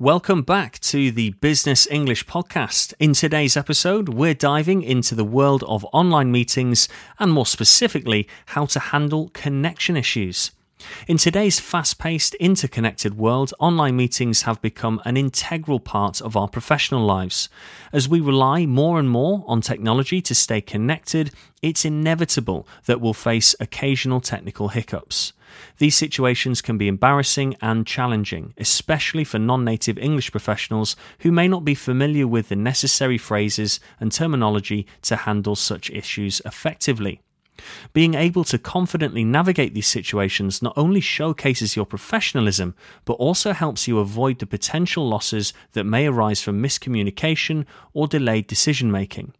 [0.00, 2.94] Welcome back to the Business English Podcast.
[2.98, 6.88] In today's episode, we're diving into the world of online meetings
[7.18, 10.52] and more specifically, how to handle connection issues.
[11.06, 16.48] In today's fast paced, interconnected world, online meetings have become an integral part of our
[16.48, 17.50] professional lives.
[17.92, 21.30] As we rely more and more on technology to stay connected,
[21.60, 25.34] it's inevitable that we'll face occasional technical hiccups.
[25.78, 31.48] These situations can be embarrassing and challenging, especially for non native English professionals who may
[31.48, 37.20] not be familiar with the necessary phrases and terminology to handle such issues effectively.
[37.92, 43.86] Being able to confidently navigate these situations not only showcases your professionalism, but also helps
[43.86, 49.34] you avoid the potential losses that may arise from miscommunication or delayed decision making.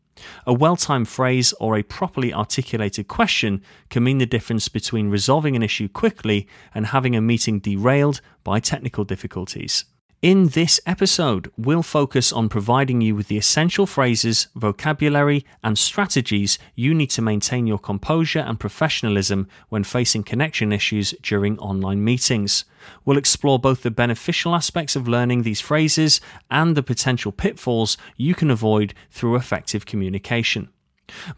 [0.47, 5.57] A well timed phrase or a properly articulated question can mean the difference between resolving
[5.57, 9.85] an issue quickly and having a meeting derailed by technical difficulties.
[10.23, 16.59] In this episode, we'll focus on providing you with the essential phrases, vocabulary, and strategies
[16.75, 22.67] you need to maintain your composure and professionalism when facing connection issues during online meetings.
[23.07, 28.35] We'll explore both the beneficial aspects of learning these phrases and the potential pitfalls you
[28.35, 30.69] can avoid through effective communication.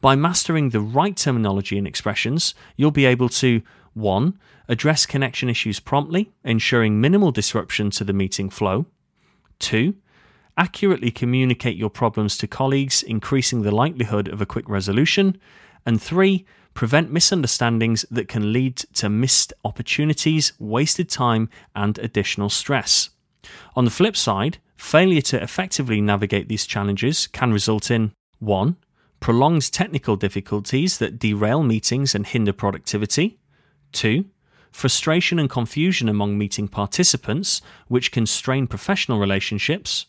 [0.01, 3.62] By mastering the right terminology and expressions, you'll be able to
[3.95, 4.39] 1.
[4.69, 8.87] Address connection issues promptly, ensuring minimal disruption to the meeting flow.
[9.59, 9.95] 2.
[10.57, 15.39] Accurately communicate your problems to colleagues, increasing the likelihood of a quick resolution.
[15.87, 16.45] And 3.
[16.75, 23.11] Prevent misunderstandings that can lead to missed opportunities, wasted time, and additional stress.
[23.77, 28.77] On the flip side, failure to effectively navigate these challenges can result in 1.
[29.21, 33.39] Prolonged technical difficulties that derail meetings and hinder productivity.
[33.93, 34.25] 2.
[34.71, 40.07] Frustration and confusion among meeting participants, which can strain professional relationships.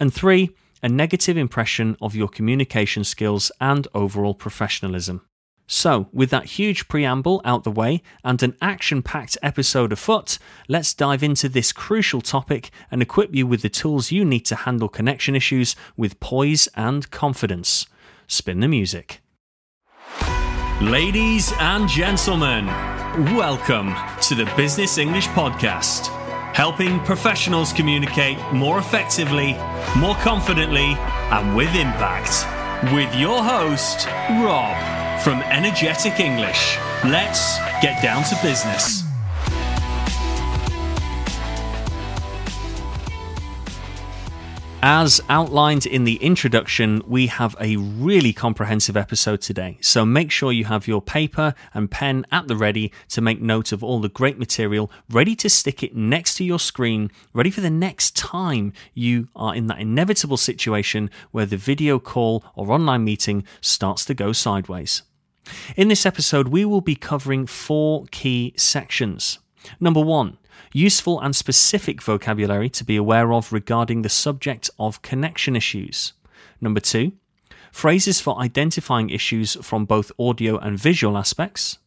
[0.00, 0.50] And 3.
[0.82, 5.22] A negative impression of your communication skills and overall professionalism.
[5.70, 10.94] So, with that huge preamble out the way and an action packed episode afoot, let's
[10.94, 14.88] dive into this crucial topic and equip you with the tools you need to handle
[14.88, 17.86] connection issues with poise and confidence.
[18.26, 19.20] Spin the music.
[20.80, 22.66] Ladies and gentlemen,
[23.18, 26.06] welcome to the Business English Podcast,
[26.54, 29.54] helping professionals communicate more effectively,
[29.96, 30.94] more confidently,
[31.32, 32.46] and with impact.
[32.94, 34.76] With your host, Rob
[35.22, 36.78] from Energetic English.
[37.04, 39.07] Let's get down to business.
[44.90, 49.76] As outlined in the introduction, we have a really comprehensive episode today.
[49.82, 53.70] So make sure you have your paper and pen at the ready to make note
[53.70, 57.60] of all the great material, ready to stick it next to your screen, ready for
[57.60, 63.04] the next time you are in that inevitable situation where the video call or online
[63.04, 65.02] meeting starts to go sideways.
[65.76, 69.38] In this episode, we will be covering four key sections.
[69.80, 70.37] Number one,
[70.72, 76.12] useful and specific vocabulary to be aware of regarding the subject of connection issues.
[76.60, 77.12] Number two,
[77.72, 81.78] phrases for identifying issues from both audio and visual aspects.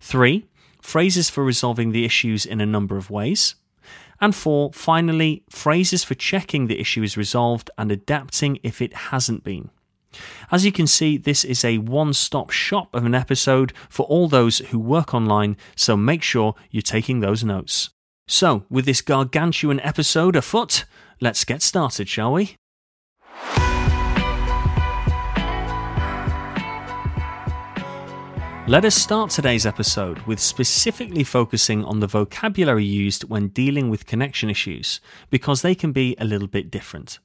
[0.00, 0.46] Three,
[0.82, 3.54] phrases for resolving the issues in a number of ways.
[4.20, 9.44] And four, finally, phrases for checking the issue is resolved and adapting if it hasn't
[9.44, 9.70] been.
[10.50, 14.28] As you can see, this is a one stop shop of an episode for all
[14.28, 17.90] those who work online, so make sure you're taking those notes.
[18.32, 20.84] So, with this gargantuan episode afoot,
[21.20, 22.54] let's get started, shall we?
[28.68, 34.06] Let us start today's episode with specifically focusing on the vocabulary used when dealing with
[34.06, 37.18] connection issues, because they can be a little bit different.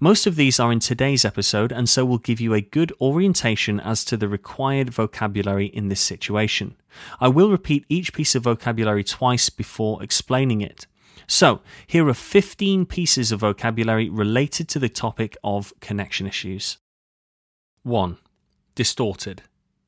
[0.00, 3.80] Most of these are in today's episode, and so will give you a good orientation
[3.80, 6.76] as to the required vocabulary in this situation.
[7.20, 10.86] I will repeat each piece of vocabulary twice before explaining it.
[11.26, 16.78] So, here are 15 pieces of vocabulary related to the topic of connection issues.
[17.84, 18.18] 1.
[18.74, 19.42] Distorted.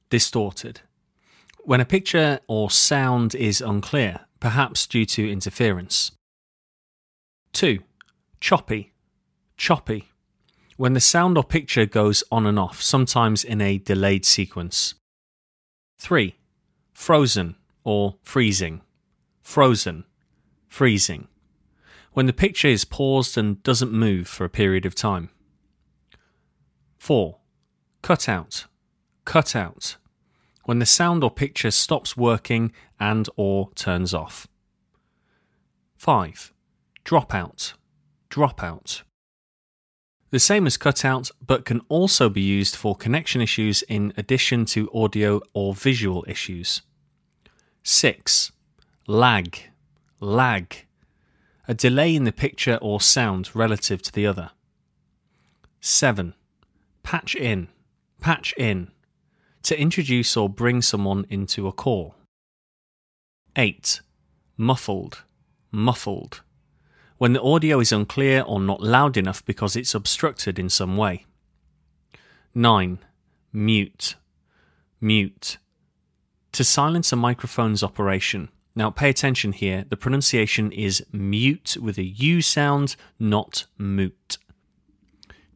[0.08, 0.82] Distorted.
[1.64, 6.12] When a picture or sound is unclear, perhaps due to interference.
[7.52, 7.80] 2.
[8.40, 8.91] Choppy
[9.56, 10.08] choppy,
[10.76, 14.94] when the sound or picture goes on and off, sometimes in a delayed sequence.
[15.98, 16.34] 3.
[16.92, 18.80] Frozen or freezing.
[19.42, 20.04] Frozen,
[20.68, 21.28] freezing.
[22.12, 25.30] When the picture is paused and doesn't move for a period of time.
[26.98, 27.38] 4.
[28.02, 28.66] Cut out,
[29.24, 29.96] cut out.
[30.64, 34.46] When the sound or picture stops working and or turns off.
[35.96, 36.52] 5.
[37.04, 37.74] Drop out,
[38.30, 39.02] dropout.
[40.32, 44.90] The same as cutout, but can also be used for connection issues in addition to
[44.94, 46.80] audio or visual issues.
[47.82, 48.50] 6.
[49.06, 49.58] Lag.
[50.20, 50.86] Lag.
[51.68, 54.52] A delay in the picture or sound relative to the other.
[55.82, 56.32] 7.
[57.02, 57.68] Patch in.
[58.18, 58.90] Patch in.
[59.64, 62.14] To introduce or bring someone into a call.
[63.54, 64.00] 8.
[64.56, 65.24] Muffled.
[65.70, 66.40] Muffled
[67.22, 71.24] when the audio is unclear or not loud enough because it's obstructed in some way.
[72.52, 72.98] 9.
[73.52, 74.16] Mute.
[75.00, 75.58] Mute.
[76.50, 78.48] To silence a microphone's operation.
[78.74, 84.38] Now pay attention here, the pronunciation is mute with a U sound, not moot.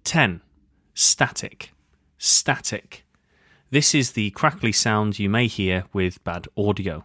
[0.05, 0.43] 10.
[0.95, 1.73] Static.
[2.17, 3.05] Static.
[3.71, 7.05] This is the crackly sound you may hear with bad audio.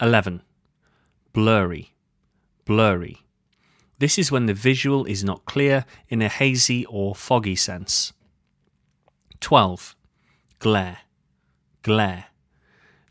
[0.00, 0.40] 11.
[1.34, 1.92] Blurry.
[2.64, 3.20] Blurry.
[4.00, 8.14] This is when the visual is not clear in a hazy or foggy sense.
[9.40, 9.94] 12.
[10.58, 11.00] Glare.
[11.82, 12.24] Glare.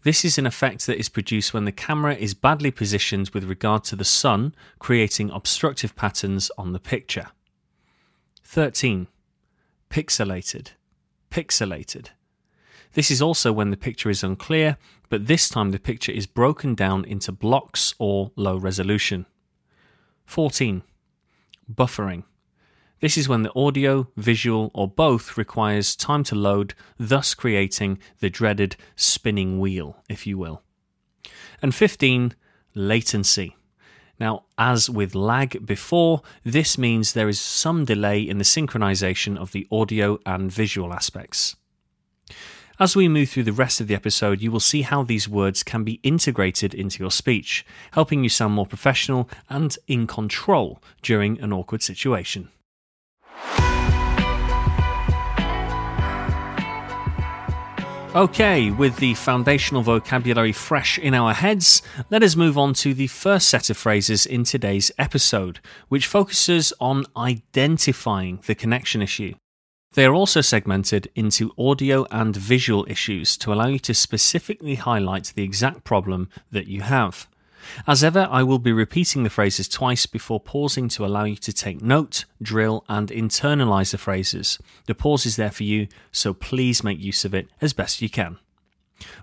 [0.01, 3.83] This is an effect that is produced when the camera is badly positioned with regard
[3.83, 7.27] to the sun, creating obstructive patterns on the picture.
[8.43, 9.05] 13.
[9.91, 10.69] Pixelated.
[11.29, 12.07] Pixelated.
[12.93, 14.77] This is also when the picture is unclear,
[15.07, 19.27] but this time the picture is broken down into blocks or low resolution.
[20.29, 20.83] 14.
[21.73, 22.23] Buffering.
[22.99, 28.29] This is when the audio, visual, or both requires time to load, thus creating the
[28.29, 30.61] dreaded spinning wheel, if you will.
[31.63, 32.35] And 15.
[32.75, 33.57] Latency.
[34.19, 39.51] Now, as with lag before, this means there is some delay in the synchronization of
[39.51, 41.55] the audio and visual aspects.
[42.81, 45.63] As we move through the rest of the episode, you will see how these words
[45.63, 51.37] can be integrated into your speech, helping you sound more professional and in control during
[51.41, 52.47] an awkward situation.
[58.15, 63.07] Okay, with the foundational vocabulary fresh in our heads, let us move on to the
[63.07, 65.59] first set of phrases in today's episode,
[65.89, 69.33] which focuses on identifying the connection issue.
[69.93, 75.33] They are also segmented into audio and visual issues to allow you to specifically highlight
[75.35, 77.27] the exact problem that you have.
[77.87, 81.51] As ever, I will be repeating the phrases twice before pausing to allow you to
[81.51, 84.59] take note, drill, and internalize the phrases.
[84.85, 88.09] The pause is there for you, so please make use of it as best you
[88.09, 88.37] can.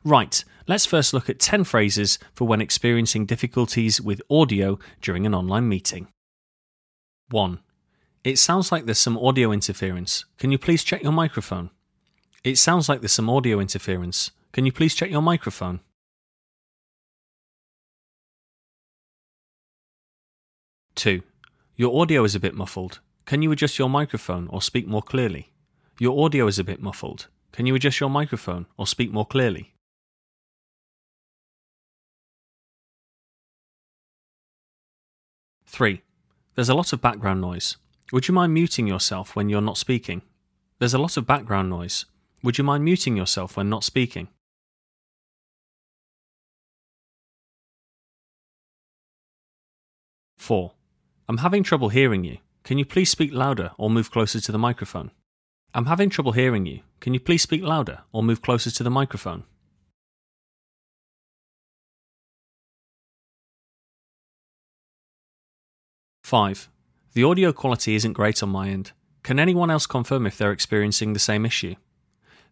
[0.05, 5.35] Right, let's first look at 10 phrases for when experiencing difficulties with audio during an
[5.35, 6.09] online meeting.
[7.31, 7.61] 1.
[8.27, 10.25] It sounds like there's some audio interference.
[10.37, 11.71] Can you please check your microphone?
[12.43, 14.33] It sounds like there's some audio interference.
[14.51, 15.79] Can you please check your microphone?
[20.97, 21.23] Two.
[21.77, 22.99] Your audio is a bit muffled.
[23.27, 25.53] Can you adjust your microphone or speak more clearly?
[26.01, 27.29] Your audio is a bit muffled.
[27.53, 29.73] Can you adjust your microphone or speak more clearly?
[35.65, 36.03] Three.
[36.57, 37.77] There's a lot of background noise.
[38.13, 40.23] Would you mind muting yourself when you're not speaking?
[40.79, 42.05] There's a lot of background noise.
[42.43, 44.29] Would you mind muting yourself when not speaking?
[50.37, 50.75] Four.
[51.29, 52.39] I'm having trouble hearing you.
[52.63, 55.11] Can you please speak louder or move closer to the microphone?
[55.75, 56.83] I'm having trouble hearing you.
[57.01, 59.43] Can you please speak louder or move closer to the microphone?
[66.23, 66.69] Five.
[67.17, 68.93] The audio quality isn't great on my end.
[69.23, 71.75] Can anyone else confirm if they're experiencing the same issue?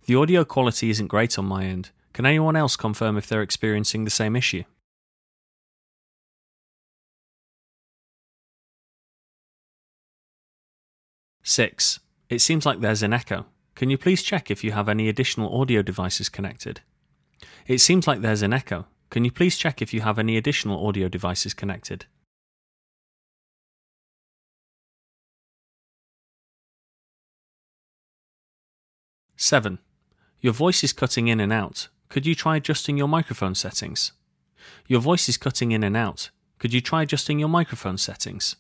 [0.07, 1.91] The audio quality isn't great on my end.
[2.15, 4.65] Can anyone else confirm if they're experiencing the same issue?
[11.43, 12.01] Six.
[12.31, 13.45] It seems like there's an echo.
[13.75, 16.81] Can you please check if you have any additional audio devices connected?
[17.67, 18.87] It seems like there's an echo.
[19.11, 22.07] Can you please check if you have any additional audio devices connected?
[29.45, 29.79] 7.
[30.41, 31.89] Your voice is cutting in and out.
[32.09, 34.13] Could you try adjusting your microphone settings?
[34.89, 36.31] Your voice is cutting in and out.
[36.59, 38.57] Could you try adjusting your microphone settings?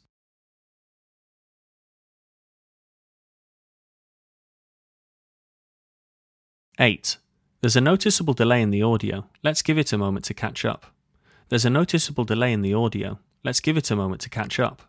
[6.78, 7.16] Eight.
[7.62, 9.24] There's a noticeable delay in the audio.
[9.42, 10.84] Let's give it a moment to catch up.
[11.48, 13.18] There's a noticeable delay in the audio.
[13.42, 14.82] Let's give it a moment to catch up.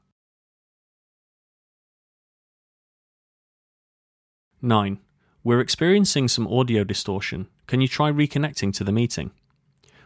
[4.62, 5.00] 9.
[5.46, 7.46] We're experiencing some audio distortion.
[7.68, 9.30] Can you try reconnecting to the meeting?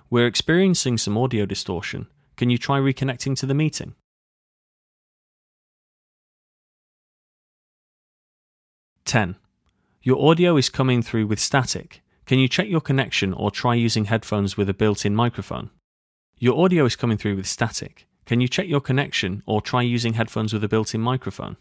[0.10, 2.08] We're experiencing some audio distortion.
[2.36, 3.96] Can you try reconnecting to the meeting?
[9.05, 9.38] Ten.
[10.01, 12.01] Your audio is coming through with static.
[12.25, 15.69] Can you check your connection or try using headphones with a built in microphone?
[16.38, 18.10] Your audio is coming through with static.
[18.25, 21.55] Can you check your connection or try using headphones with a built in microphone?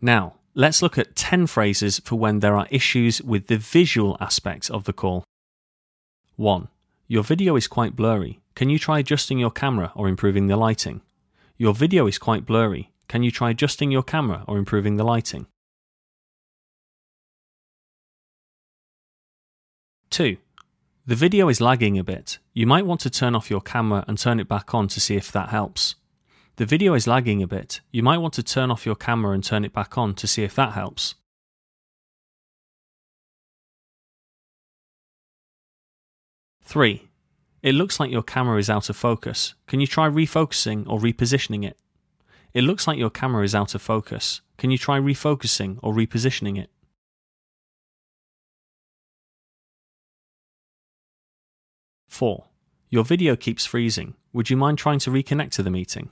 [0.00, 4.70] Now, let's look at 10 phrases for when there are issues with the visual aspects
[4.70, 5.24] of the call.
[6.36, 6.68] 1.
[7.06, 8.40] Your video is quite blurry.
[8.54, 11.02] Can you try adjusting your camera or improving the lighting?
[11.58, 12.90] Your video is quite blurry.
[13.08, 15.46] Can you try adjusting your camera or improving the lighting?
[20.10, 20.36] 2.
[21.06, 22.38] The video is lagging a bit.
[22.54, 25.16] You might want to turn off your camera and turn it back on to see
[25.16, 25.96] if that helps.
[26.60, 27.80] The video is lagging a bit.
[27.90, 30.42] You might want to turn off your camera and turn it back on to see
[30.42, 31.14] if that helps.
[36.62, 37.08] Three.
[37.62, 39.54] It looks like your camera is out of focus.
[39.68, 41.78] Can you try refocusing or repositioning it?
[42.52, 44.42] It looks like your camera is out of focus.
[44.58, 46.68] Can you try refocusing or repositioning it?
[52.08, 52.44] 4.
[52.90, 54.12] Your video keeps freezing.
[54.34, 56.10] Would you mind trying to reconnect to the meeting?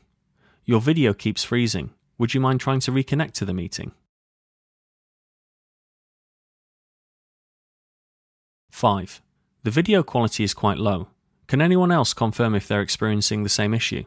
[0.68, 1.94] Your video keeps freezing.
[2.18, 3.92] Would you mind trying to reconnect to the meeting?
[8.70, 9.22] 5.
[9.62, 11.08] The video quality is quite low.
[11.46, 14.04] Can anyone else confirm if they're experiencing the same issue?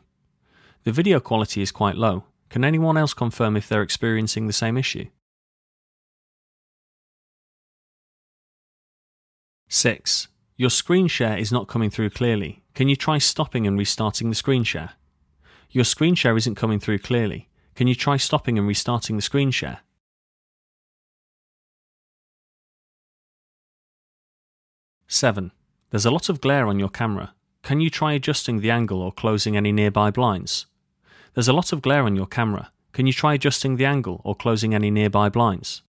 [0.84, 2.26] The video quality is quite low.
[2.52, 5.08] Can anyone else confirm if they're experiencing the same issue?
[9.68, 10.28] 6.
[10.58, 12.62] Your screen share is not coming through clearly.
[12.76, 14.92] Can you try stopping and restarting the screen share?
[15.72, 17.48] Your screen share isn't coming through clearly.
[17.76, 19.80] Can you try stopping and restarting the screen share?
[25.08, 25.52] Seven.
[25.90, 27.34] There's a lot of glare on your camera.
[27.64, 30.66] Can you try adjusting the angle or closing any nearby blinds?
[31.34, 32.72] There's a lot of glare on your camera.
[32.92, 35.84] Can you try adjusting the angle or closing any nearby blinds?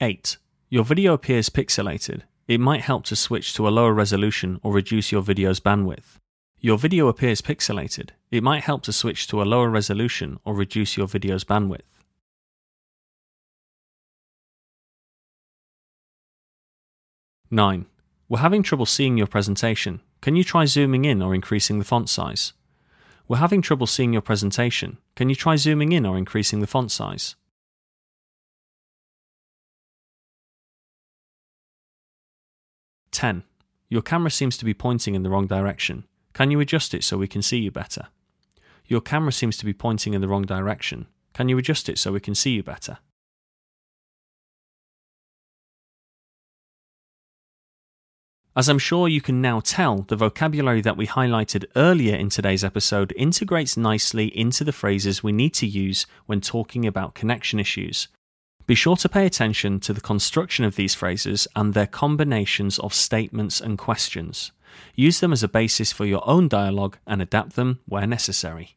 [0.00, 0.36] 8.
[0.68, 2.22] Your video appears pixelated.
[2.48, 6.18] It might help to switch to a lower resolution or reduce your video's bandwidth.
[6.60, 8.10] Your video appears pixelated.
[8.30, 11.80] It might help to switch to a lower resolution or reduce your video's bandwidth.
[17.50, 17.86] Nine.
[18.28, 20.00] We're having trouble seeing your presentation.
[20.20, 22.52] Can you try zooming in or increasing the font size?
[23.26, 24.98] We're having trouble seeing your presentation.
[25.16, 27.34] Can you try zooming in or increasing the font size?
[33.16, 33.44] 10.
[33.88, 36.04] Your camera seems to be pointing in the wrong direction.
[36.34, 38.08] Can you adjust it so we can see you better?
[38.88, 41.06] Your camera seems to be pointing in the wrong direction.
[41.32, 42.98] Can you adjust it so we can see you better?
[48.54, 52.64] As I'm sure you can now tell, the vocabulary that we highlighted earlier in today's
[52.64, 58.08] episode integrates nicely into the phrases we need to use when talking about connection issues,
[58.66, 62.92] be sure to pay attention to the construction of these phrases and their combinations of
[62.92, 64.50] statements and questions.
[64.96, 68.76] Use them as a basis for your own dialogue and adapt them where necessary.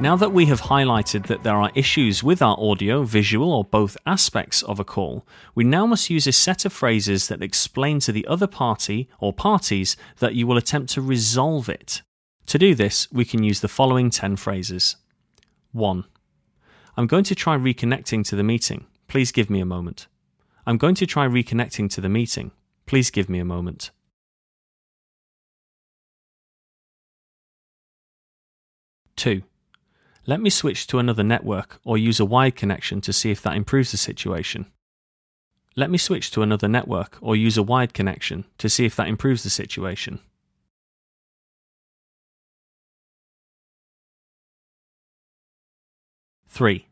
[0.00, 3.96] Now that we have highlighted that there are issues with our audio, visual, or both
[4.04, 8.10] aspects of a call, we now must use a set of phrases that explain to
[8.10, 12.02] the other party or parties that you will attempt to resolve it.
[12.46, 14.96] To do this, we can use the following 10 phrases.
[15.72, 16.04] 1.
[16.96, 18.86] I'm going to try reconnecting to the meeting.
[19.08, 20.06] Please give me a moment.
[20.66, 22.52] I'm going to try reconnecting to the meeting.
[22.86, 23.90] Please give me a moment.
[29.16, 29.42] Two.
[30.26, 33.56] Let me switch to another network or use a wired connection to see if that
[33.56, 34.66] improves the situation.
[35.76, 39.08] Let me switch to another network or use a wired connection to see if that
[39.08, 40.20] improves the situation.
[46.54, 46.86] 3.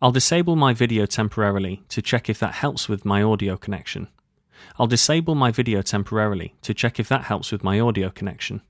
[0.00, 4.06] I'll disable my video temporarily to check if that helps with my audio connection.
[4.78, 8.62] I'll disable my video temporarily to check if that helps with my audio connection.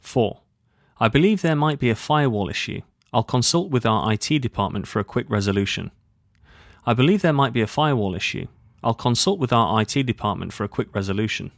[0.00, 0.40] Four.
[0.98, 2.80] I believe there might be a firewall issue.
[3.12, 5.92] I'll consult with our IT department for a quick resolution.
[6.84, 8.48] I believe there might be a firewall issue.
[8.82, 11.52] I'll consult with our IT department for a quick resolution.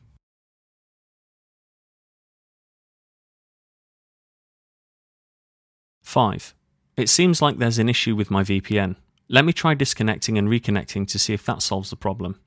[6.10, 6.54] 5.
[6.96, 8.96] It seems like there's an issue with my VPN.
[9.28, 12.40] Let me try disconnecting and reconnecting to see if that solves the problem.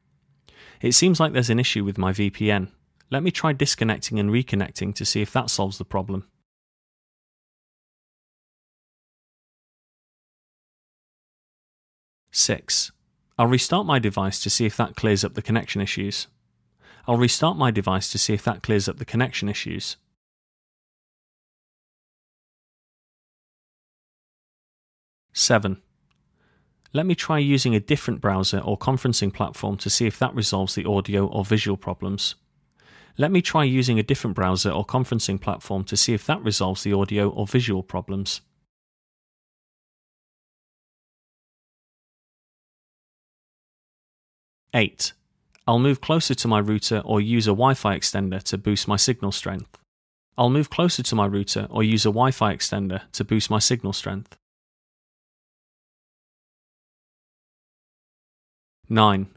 [0.81, 2.67] It seems like there's an issue with my VPN.
[3.09, 6.27] Let me try disconnecting and reconnecting to see if that solves the problem.
[12.33, 12.91] 6.
[13.39, 16.27] I'll restart my device to see if that clears up the connection issues.
[17.07, 19.95] I'll restart my device to see if that clears up the connection issues.
[25.33, 25.81] 7.
[26.93, 30.75] Let me try using a different browser or conferencing platform to see if that resolves
[30.75, 32.35] the audio or visual problems.
[33.17, 36.83] Let me try using a different browser or conferencing platform to see if that resolves
[36.83, 38.41] the audio or visual problems.
[44.73, 45.13] Eight.
[45.67, 48.97] I'll move closer to my router or use a Wi Fi extender to boost my
[48.97, 49.77] signal strength.
[50.37, 53.59] I'll move closer to my router or use a Wi Fi extender to boost my
[53.59, 54.35] signal strength.
[58.93, 59.27] 9.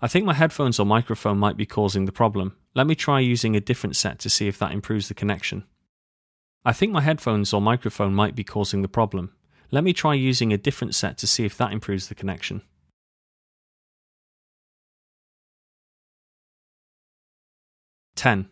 [0.00, 2.56] I think my headphones or microphone might be causing the problem.
[2.74, 5.64] Let me try using a different set to see if that improves the connection.
[6.64, 9.32] I think my headphones or microphone might be causing the problem.
[9.70, 12.62] Let me try using a different set to see if that improves the connection.
[18.14, 18.48] Ten.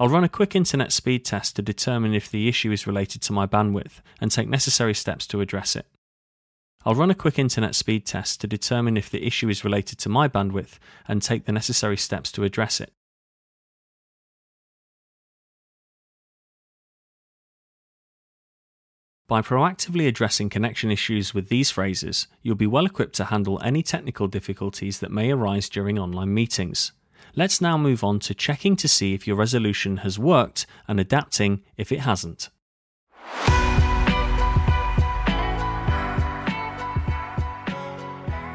[0.00, 3.32] I'll run a quick internet speed test to determine if the issue is related to
[3.32, 5.86] my bandwidth and take necessary steps to address it.
[6.86, 10.10] I'll run a quick internet speed test to determine if the issue is related to
[10.10, 12.92] my bandwidth and take the necessary steps to address it.
[19.26, 23.82] By proactively addressing connection issues with these phrases, you'll be well equipped to handle any
[23.82, 26.92] technical difficulties that may arise during online meetings.
[27.34, 31.62] Let's now move on to checking to see if your resolution has worked and adapting
[31.78, 32.50] if it hasn't.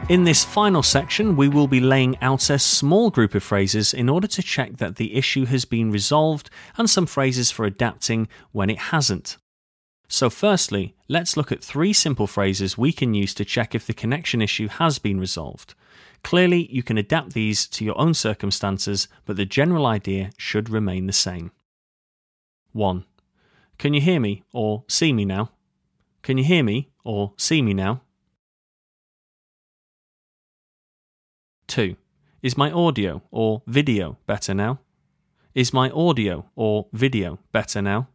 [0.10, 4.10] In this final section, we will be laying out a small group of phrases in
[4.10, 8.72] order to check that the issue has been resolved and some phrases for adapting when
[8.72, 9.38] it hasn't.
[10.08, 13.94] So, firstly, let's look at three simple phrases we can use to check if the
[13.94, 15.76] connection issue has been resolved.
[16.24, 21.06] Clearly, you can adapt these to your own circumstances, but the general idea should remain
[21.06, 21.52] the same.
[22.72, 23.06] 1.
[23.78, 25.52] Can you hear me or see me now?
[26.24, 28.02] Can you hear me or see me now?
[31.70, 31.96] 2.
[32.42, 34.80] Is my audio or video better now?
[35.54, 38.08] Is my audio or video better now?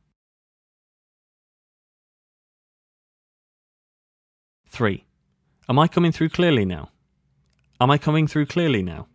[4.68, 5.04] 3.
[5.68, 6.90] Am I coming through clearly now?
[7.80, 9.06] Am I coming through clearly now?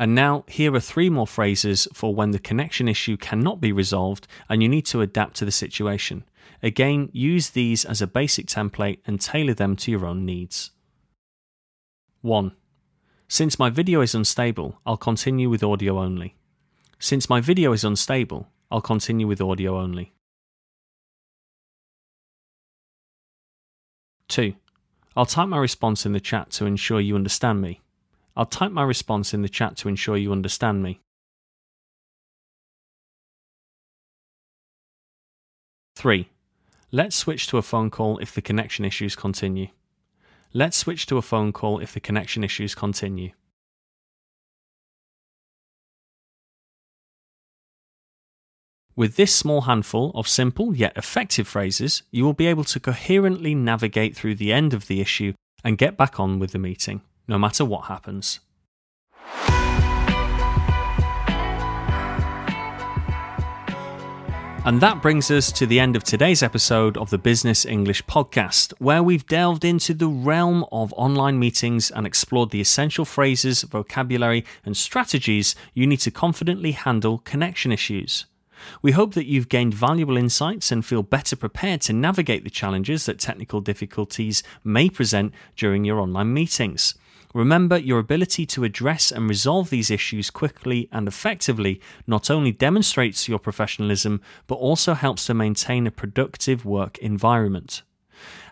[0.00, 4.26] And now, here are three more phrases for when the connection issue cannot be resolved
[4.48, 6.24] and you need to adapt to the situation.
[6.62, 10.70] Again, use these as a basic template and tailor them to your own needs.
[12.22, 12.52] 1.
[13.28, 16.34] Since my video is unstable, I'll continue with audio only.
[16.98, 20.14] Since my video is unstable, I'll continue with audio only.
[24.28, 24.54] 2.
[25.14, 27.82] I'll type my response in the chat to ensure you understand me.
[28.36, 31.00] I'll type my response in the chat to ensure you understand me.
[35.96, 36.28] 3.
[36.92, 39.68] Let's switch to a phone call if the connection issues continue.
[40.52, 43.32] Let's switch to a phone call if the connection issues continue.
[48.96, 53.54] With this small handful of simple yet effective phrases, you will be able to coherently
[53.54, 57.38] navigate through the end of the issue and get back on with the meeting no
[57.38, 58.40] matter what happens.
[64.62, 68.74] And that brings us to the end of today's episode of the Business English Podcast,
[68.78, 74.44] where we've delved into the realm of online meetings and explored the essential phrases, vocabulary,
[74.66, 78.26] and strategies you need to confidently handle connection issues.
[78.82, 83.06] We hope that you've gained valuable insights and feel better prepared to navigate the challenges
[83.06, 86.94] that technical difficulties may present during your online meetings.
[87.32, 93.28] Remember, your ability to address and resolve these issues quickly and effectively not only demonstrates
[93.28, 97.82] your professionalism, but also helps to maintain a productive work environment.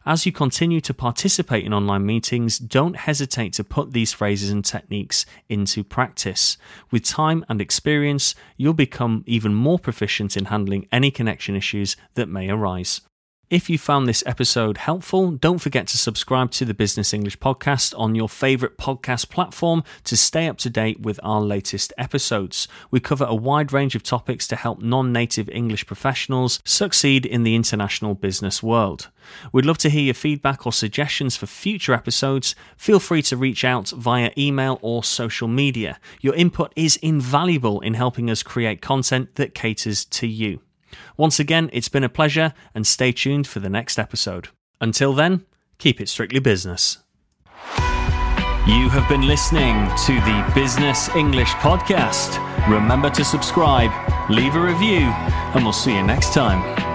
[0.07, 4.64] As you continue to participate in online meetings, don't hesitate to put these phrases and
[4.64, 6.57] techniques into practice.
[6.91, 12.29] With time and experience, you'll become even more proficient in handling any connection issues that
[12.29, 13.03] may arise.
[13.51, 17.99] If you found this episode helpful, don't forget to subscribe to the Business English Podcast
[17.99, 22.69] on your favorite podcast platform to stay up to date with our latest episodes.
[22.91, 27.43] We cover a wide range of topics to help non native English professionals succeed in
[27.43, 29.09] the international business world.
[29.51, 32.55] We'd love to hear your feedback or suggestions for future episodes.
[32.77, 35.99] Feel free to reach out via email or social media.
[36.21, 40.61] Your input is invaluable in helping us create content that caters to you.
[41.16, 44.48] Once again, it's been a pleasure, and stay tuned for the next episode.
[44.81, 45.44] Until then,
[45.79, 46.98] keep it strictly business.
[48.66, 52.38] You have been listening to the Business English Podcast.
[52.68, 53.90] Remember to subscribe,
[54.31, 55.09] leave a review,
[55.55, 56.88] and we'll see you next time.